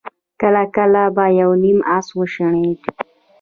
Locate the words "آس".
1.97-2.07